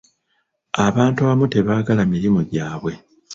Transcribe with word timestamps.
Abantu 0.85 1.17
abamu 1.21 1.45
tebaagala 1.53 2.01
mirimu 2.13 2.41
gyabwe. 2.51 2.93